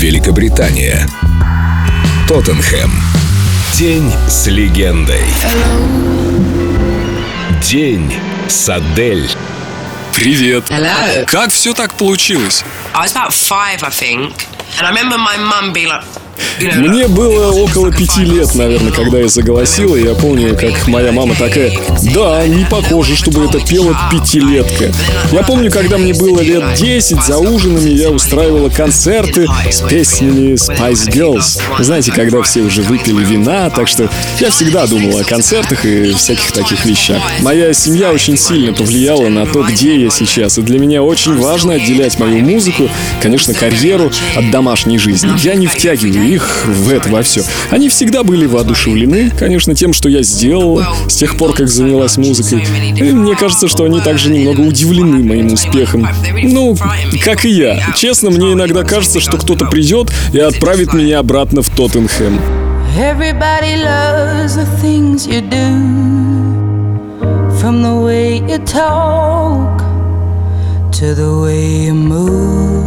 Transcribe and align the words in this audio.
Великобритания. 0.00 1.06
Тоттенхэм. 2.26 2.90
День 3.74 4.10
с 4.28 4.46
легендой. 4.46 5.20
День 7.62 8.10
с 8.48 8.70
Адель. 8.70 9.30
Привет. 10.14 10.64
Hello. 10.70 11.26
Как 11.26 11.52
все 11.52 11.74
так 11.74 11.92
получилось? 11.92 12.64
I 12.94 13.04
was 13.04 13.12
about 13.12 13.32
five, 13.32 13.82
I 13.82 13.90
think. 13.90 14.32
And 14.78 14.86
I 14.86 14.88
remember 14.88 15.18
my 15.18 15.36
mum 15.36 15.74
being 15.74 15.88
like, 15.88 16.02
Мне 16.60 17.08
было 17.08 17.52
около 17.52 17.90
пяти 17.90 18.22
лет, 18.22 18.54
наверное, 18.54 18.92
когда 18.92 19.18
я 19.18 19.28
заголосила. 19.28 19.96
и 19.96 20.04
Я 20.04 20.14
помню, 20.14 20.56
как 20.56 20.86
моя 20.88 21.10
мама 21.10 21.34
такая, 21.34 21.72
да, 22.14 22.46
не 22.46 22.64
похоже, 22.64 23.16
чтобы 23.16 23.46
это 23.46 23.60
пела 23.60 23.96
пятилетка. 24.10 24.92
Я 25.32 25.42
помню, 25.42 25.70
когда 25.70 25.96
мне 25.96 26.12
было 26.12 26.40
лет 26.40 26.74
10, 26.74 27.22
за 27.22 27.38
ужинами 27.38 27.90
я 27.90 28.10
устраивала 28.10 28.68
концерты 28.68 29.46
с 29.70 29.80
песнями 29.80 30.54
Spice 30.54 31.10
Girls. 31.10 31.60
Знаете, 31.82 32.12
когда 32.12 32.42
все 32.42 32.60
уже 32.60 32.82
выпили 32.82 33.24
вина, 33.24 33.70
так 33.70 33.88
что 33.88 34.10
я 34.38 34.50
всегда 34.50 34.86
думала 34.86 35.20
о 35.20 35.24
концертах 35.24 35.84
и 35.86 36.12
всяких 36.12 36.52
таких 36.52 36.84
вещах. 36.84 37.22
Моя 37.40 37.72
семья 37.72 38.12
очень 38.12 38.36
сильно 38.36 38.74
повлияла 38.74 39.28
на 39.28 39.46
то, 39.46 39.62
где 39.62 39.98
я 39.98 40.10
сейчас, 40.10 40.58
и 40.58 40.62
для 40.62 40.78
меня 40.78 41.02
очень 41.02 41.36
важно 41.36 41.74
отделять 41.74 42.18
мою 42.18 42.44
музыку, 42.44 42.90
конечно, 43.22 43.54
карьеру 43.54 44.10
от 44.36 44.50
домашней 44.50 44.98
жизни. 44.98 45.30
Я 45.42 45.54
не 45.54 45.66
втягиваю 45.66 46.28
их 46.28 46.49
в 46.66 46.90
это 46.90 47.08
во 47.08 47.22
все. 47.22 47.42
Они 47.70 47.88
всегда 47.88 48.22
были 48.22 48.46
воодушевлены, 48.46 49.30
конечно, 49.30 49.74
тем, 49.74 49.92
что 49.92 50.08
я 50.08 50.22
сделал 50.22 50.82
с 51.08 51.14
тех 51.14 51.36
пор, 51.36 51.54
как 51.54 51.68
занялась 51.68 52.16
музыкой. 52.16 52.64
И 52.96 53.02
мне 53.02 53.34
кажется, 53.36 53.68
что 53.68 53.84
они 53.84 54.00
также 54.00 54.30
немного 54.30 54.60
удивлены 54.60 55.24
моим 55.24 55.52
успехом. 55.52 56.08
Ну, 56.42 56.76
как 57.24 57.44
и 57.44 57.50
я. 57.50 57.80
Честно, 57.96 58.30
мне 58.30 58.52
иногда 58.52 58.84
кажется, 58.84 59.20
что 59.20 59.36
кто-то 59.36 59.66
придет 59.66 60.10
и 60.32 60.38
отправит 60.38 60.92
меня 60.94 61.18
обратно 61.20 61.62
в 61.62 61.68
Тоттенхэм. 61.68 62.40
Everybody 62.98 63.76
loves 63.76 64.56
the 64.56 64.66
things 64.82 65.26
you 65.26 65.40
do, 65.42 65.70
from 67.60 67.82
the 67.82 67.94
way 67.94 68.38
you 68.48 68.58
talk 68.64 69.78
to 70.92 71.14
the 71.14 71.30
way 71.40 71.86
you 71.86 71.94
move. 71.94 72.79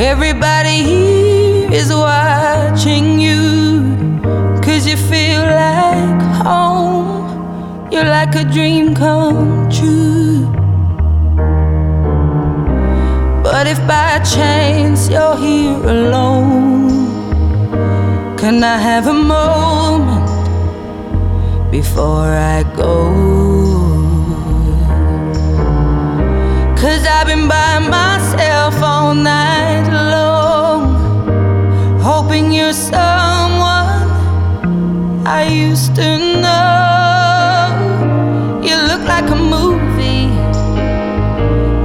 Everybody 0.00 0.82
here 0.82 1.70
is 1.70 1.92
watching 1.92 3.20
you, 3.20 4.18
cause 4.62 4.86
you 4.86 4.96
feel 4.96 5.42
like 5.42 6.22
home. 6.40 7.92
You're 7.92 8.06
like 8.06 8.34
a 8.34 8.44
dream 8.44 8.94
come 8.94 9.68
true. 9.68 10.46
But 13.42 13.66
if 13.66 13.76
by 13.86 14.20
chance 14.20 15.10
you're 15.10 15.36
here 15.36 15.84
alone, 15.84 16.88
can 18.38 18.64
I 18.64 18.78
have 18.78 19.06
a 19.06 19.12
moment 19.12 20.30
before 21.70 22.32
I 22.56 22.62
go? 22.74 23.79
You're 32.52 32.72
someone 32.72 34.10
I 35.26 35.48
used 35.48 35.94
to 35.96 36.18
know. 36.42 37.70
You 38.62 38.76
look 38.90 39.02
like 39.06 39.28
a 39.30 39.36
movie. 39.36 40.28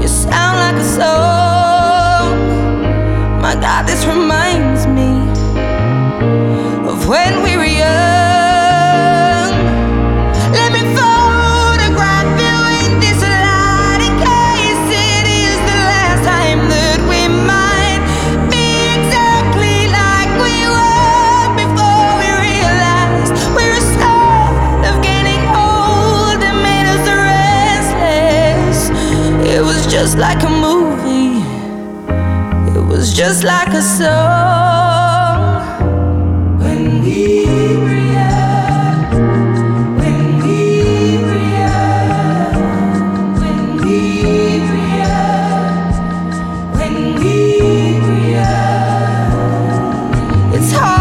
You 0.00 0.08
sound 0.08 0.58
like 0.64 0.76
a 0.76 0.88
song. 0.98 2.38
My 3.40 3.54
God, 3.54 3.86
this 3.86 4.04
reminds 4.04 4.29
just 30.02 30.16
like 30.16 30.42
a 30.44 30.48
movie. 30.48 31.42
It 32.74 32.82
was 32.86 33.12
just 33.12 33.44
like 33.44 33.68
a 33.68 33.82
song. 33.82 35.60
When 36.58 37.02
we 37.02 37.44
young, 38.14 39.12
when 40.00 40.38
we 40.42 40.58
young, 41.58 42.54
when 43.40 43.58
we 43.82 43.98
young, 44.96 45.92
when 46.78 46.96
we 47.20 47.36
young. 48.32 49.44
It's 50.54 50.72
hard 50.72 50.99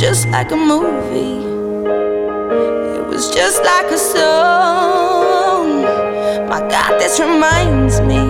just 0.00 0.26
like 0.30 0.50
a 0.50 0.56
movie. 0.56 1.44
It 2.96 3.06
was 3.06 3.28
just 3.34 3.62
like 3.62 3.84
a 3.90 3.98
song. 3.98 5.82
My 6.48 6.60
God, 6.70 6.98
this 6.98 7.20
reminds 7.20 8.00
me 8.00 8.29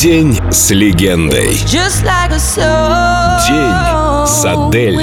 День 0.00 0.38
с 0.50 0.70
легендой. 0.70 1.50
Just 1.66 2.02
like 2.06 2.32
a 2.32 2.38
song 2.38 3.38
День 3.46 4.26
с 4.26 4.46
Адель. 4.46 4.96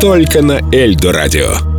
Только 0.00 0.40
на 0.40 0.60
Эльдо 0.72 1.12
радио. 1.12 1.69